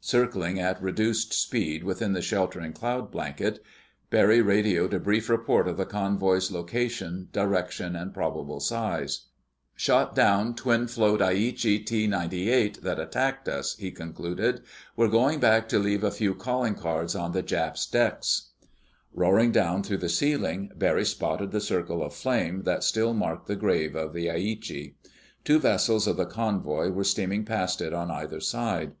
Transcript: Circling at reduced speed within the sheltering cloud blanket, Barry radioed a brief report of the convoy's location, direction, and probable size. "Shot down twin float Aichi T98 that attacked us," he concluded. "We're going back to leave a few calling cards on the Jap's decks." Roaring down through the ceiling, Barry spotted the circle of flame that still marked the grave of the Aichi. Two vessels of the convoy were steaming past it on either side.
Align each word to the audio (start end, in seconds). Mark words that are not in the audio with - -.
Circling 0.00 0.58
at 0.58 0.80
reduced 0.82 1.34
speed 1.34 1.84
within 1.84 2.14
the 2.14 2.22
sheltering 2.22 2.72
cloud 2.72 3.10
blanket, 3.10 3.62
Barry 4.08 4.40
radioed 4.40 4.94
a 4.94 4.98
brief 4.98 5.28
report 5.28 5.68
of 5.68 5.76
the 5.76 5.84
convoy's 5.84 6.50
location, 6.50 7.28
direction, 7.32 7.94
and 7.94 8.14
probable 8.14 8.60
size. 8.60 9.26
"Shot 9.76 10.14
down 10.14 10.54
twin 10.54 10.86
float 10.86 11.20
Aichi 11.20 11.84
T98 11.84 12.80
that 12.80 12.98
attacked 12.98 13.46
us," 13.46 13.76
he 13.76 13.90
concluded. 13.90 14.62
"We're 14.96 15.08
going 15.10 15.38
back 15.38 15.68
to 15.68 15.78
leave 15.78 16.02
a 16.02 16.10
few 16.10 16.34
calling 16.34 16.76
cards 16.76 17.14
on 17.14 17.32
the 17.32 17.42
Jap's 17.42 17.84
decks." 17.84 18.52
Roaring 19.12 19.52
down 19.52 19.82
through 19.82 19.98
the 19.98 20.08
ceiling, 20.08 20.70
Barry 20.74 21.04
spotted 21.04 21.50
the 21.50 21.60
circle 21.60 22.02
of 22.02 22.14
flame 22.14 22.62
that 22.62 22.84
still 22.84 23.12
marked 23.12 23.48
the 23.48 23.54
grave 23.56 23.94
of 23.94 24.14
the 24.14 24.28
Aichi. 24.28 24.94
Two 25.44 25.58
vessels 25.58 26.06
of 26.06 26.16
the 26.16 26.24
convoy 26.24 26.88
were 26.88 27.04
steaming 27.04 27.44
past 27.44 27.82
it 27.82 27.92
on 27.92 28.10
either 28.10 28.40
side. 28.40 28.92